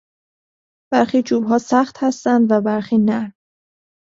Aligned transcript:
برخی 0.93 1.23
چوبها 1.23 1.57
سخت 1.57 2.03
هستند 2.03 2.51
و 2.51 2.61
برخی 2.61 2.97
نرم. 2.97 3.33